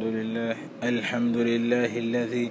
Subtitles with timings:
[0.00, 2.50] الحمد لله الحمد لله الذي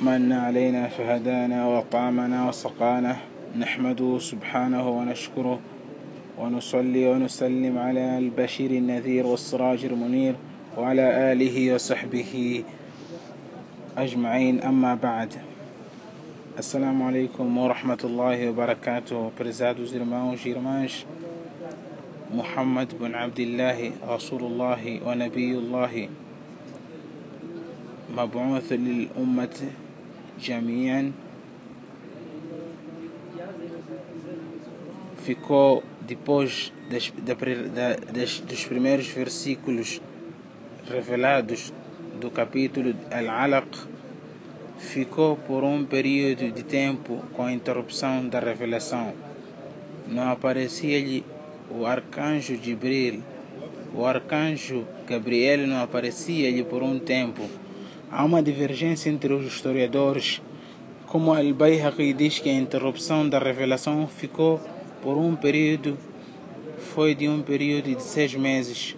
[0.00, 3.16] من علينا فهدانا وطعمنا وسقانا
[3.58, 5.60] نحمده سبحانه ونشكره
[6.38, 10.34] ونصلي ونسلم على البشير النذير والسراج المنير
[10.76, 12.64] وعلى آله وصحبه
[13.98, 15.34] أجمعين أما بعد
[16.60, 21.06] alaikum wa rahmatullahi wa barakatuh, prezados irmãos e irmãs.
[22.29, 23.77] Muhammad bin Abdullah,
[24.07, 26.09] Rasulullah wa Nabiyullah,
[28.15, 29.57] مبعوث للأمة
[30.39, 31.11] جميعا
[35.25, 39.99] ficou depois das, da, da, das, dos primeiros versículos
[40.87, 41.73] revelados
[42.21, 43.67] do capítulo Al-Alaq
[44.77, 49.13] ficou por um período de tempo com a interrupção da revelação.
[50.07, 51.25] Não aparecia-lhe
[51.70, 53.22] o arcanjo Jibril,
[53.94, 57.42] o arcanjo Gabriel não aparecia-lhe por um tempo.
[58.10, 60.42] Há uma divergência entre os historiadores,
[61.06, 64.60] como Al-Bayhaqi diz que a interrupção da revelação ficou
[65.02, 65.96] por um período,
[66.78, 68.96] foi de um período de seis meses.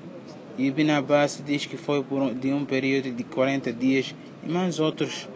[0.59, 4.15] Ibn Abbas diz que foi por, de um período de 40 dias
[4.45, 5.29] e mais outros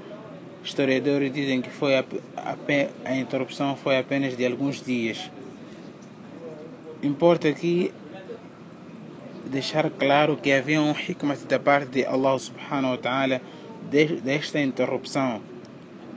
[0.66, 2.04] Historiadores dizem que foi a,
[2.36, 2.56] a,
[3.04, 5.30] a interrupção foi apenas de alguns dias.
[7.02, 7.92] Importa aqui
[9.50, 13.40] deixar claro que havia um hikmat da parte de Allah subhanahu wa ta'ala
[14.24, 15.40] desta interrupção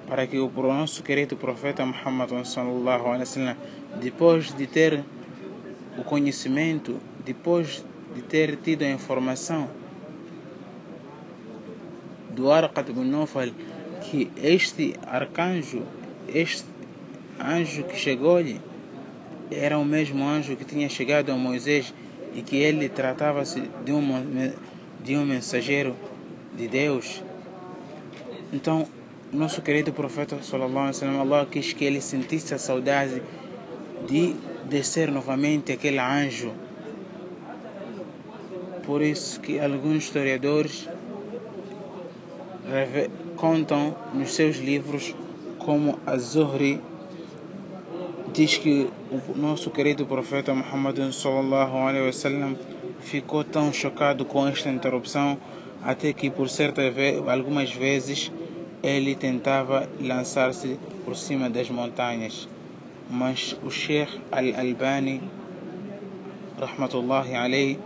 [0.07, 3.57] para que o nosso querido profeta Muhammad sallallahu alaihi wasallam
[4.01, 5.03] depois de ter
[5.97, 7.85] o conhecimento depois
[8.15, 9.69] de ter tido a informação
[12.31, 13.51] do Arqat ibn Nawfal
[14.01, 15.83] que este arcanjo,
[16.27, 16.65] este
[17.39, 18.59] anjo que chegou-lhe,
[19.51, 21.93] era o mesmo anjo que tinha chegado a Moisés
[22.35, 24.53] e que ele tratava-se de um,
[25.03, 25.95] de um mensageiro
[26.55, 27.23] de Deus.
[28.53, 28.87] Então,
[29.31, 33.21] nosso querido profeta sallallahu alaihi wasallam, Allah quis que ele sentisse a saudade
[34.07, 36.51] de descer novamente aquele anjo.
[38.85, 40.87] Por isso que alguns historiadores
[43.35, 45.15] contam nos seus livros
[45.59, 46.81] como Az-Zuhri
[48.33, 52.55] diz que o nosso querido profeta Muhammad sallallahu alaihi wasallam
[52.99, 55.37] ficou tão chocado com esta interrupção
[55.83, 58.31] até que por certa vez, algumas vezes
[58.83, 62.47] ele tentava lançar-se por cima das montanhas.
[63.09, 65.21] Mas o Sheikh Al-Albani
[66.59, 67.79] rahmatullahi alayhi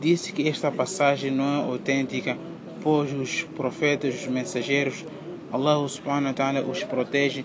[0.00, 2.36] disse que esta passagem não é autêntica
[2.82, 5.04] pois os profetas, os mensageiros,
[5.52, 7.44] Allah subhanahu wa ta'ala os protege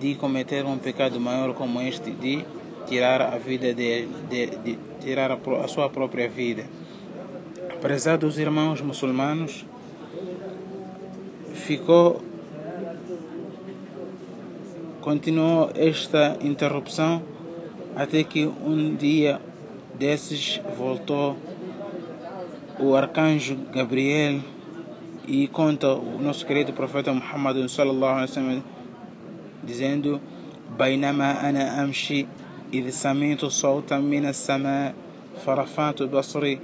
[0.00, 2.44] de cometer um pecado maior como este, de
[2.86, 6.64] tirar a vida de, de, de tirar a, a, sua própria vida.
[7.72, 9.64] Apesar dos irmãos muçulmanos,
[11.54, 12.22] ficou
[15.00, 17.22] continuou esta interrupção
[17.94, 19.40] até que um dia
[19.94, 21.36] desses voltou
[22.78, 24.40] o arcanjo Gabriel
[25.26, 28.75] e conta o nosso querido profeta Muhammad sallallahu alaihi wasallam
[29.66, 30.18] dizendo
[30.78, 32.26] بينما أنا أمشي
[32.74, 34.94] إذ سمعت صوتا من السماء
[35.46, 36.58] فرفعت بصري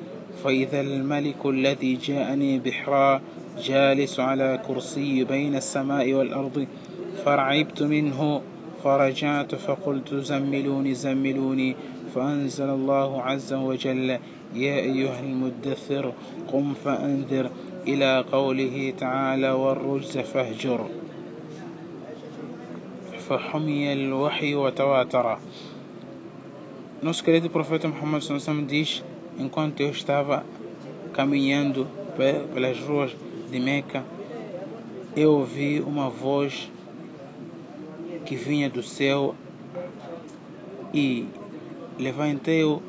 [0.44, 3.22] فإذا الملك الذي جاءني بحراء
[3.62, 6.66] جالس على كرسي بين السماء والأرض
[7.24, 8.42] فرعبت منه
[8.84, 11.76] فرجعت فقلت زملوني زملوني
[12.14, 14.10] فأنزل الله عز وجل
[14.54, 16.12] يا أيها المدثر
[16.52, 17.50] قم فأنذر
[17.88, 20.86] إلى قوله تعالى والرجز فاهجر
[23.29, 25.37] فحمي الوحي وتواتر
[27.01, 29.03] Nosso querido profeta Muhammad sallam diz
[29.37, 30.43] enquanto eu estava
[31.13, 31.87] caminhando
[32.53, 33.11] pelas ruas
[33.51, 34.03] de Meca
[35.15, 36.71] eu ouvi uma voz
[38.25, 39.35] que vinha do céu
[40.93, 41.27] e
[41.99, 42.81] levantei o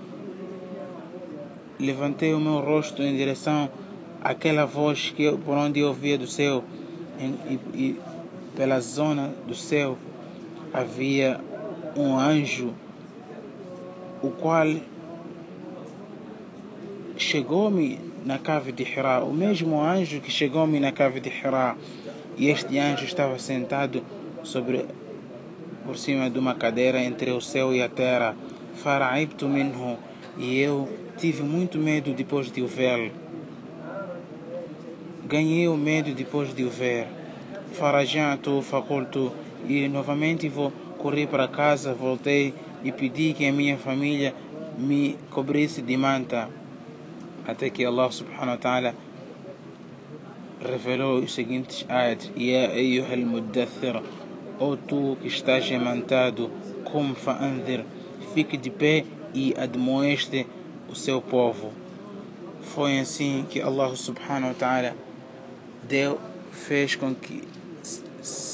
[1.78, 3.70] levantei o meu rosto em direção
[4.22, 6.64] àquela voz que eu, por onde eu ouvia do céu
[7.20, 8.00] em, e, e
[8.56, 9.96] pela zona do céu
[10.73, 11.39] havia
[11.95, 12.73] um anjo
[14.21, 14.67] o qual
[17.15, 21.75] chegou-me na cave de Hira, o mesmo anjo que chegou-me na cave de Hira,
[22.37, 24.03] e este anjo estava sentado
[24.43, 24.85] sobre
[25.85, 28.35] por cima de uma cadeira entre o céu e a terra.
[28.75, 29.97] Faraibtu minhu,
[30.37, 33.11] e eu tive muito medo depois de o ver.
[35.25, 37.07] Ganhei o medo depois de o ver.
[37.73, 39.31] Farajatu facultu,
[39.67, 42.53] e novamente vou correr para casa, voltei
[42.83, 44.33] e pedi que a minha família
[44.77, 46.49] me cobrisse de manta.
[47.47, 48.95] Até que Allah subhanahu wa ta'ala
[50.61, 54.01] revelou os seguintes ayat: Ya ayyuhal muddathir,
[54.59, 56.49] ó tu que estás amantado,
[56.85, 57.83] como fa'andir,
[58.33, 59.03] fique de pé
[59.33, 60.45] e admoeste
[60.87, 61.73] o seu povo.
[62.61, 64.95] Foi assim que Allah subhanahu wa ta'ala
[65.83, 66.17] deu,
[66.51, 67.43] fez com que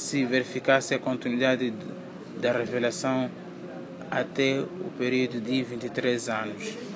[0.10, 1.72] se verificasse a continuidade
[2.42, 3.30] da revelação
[4.10, 6.89] até o período de 23 anos.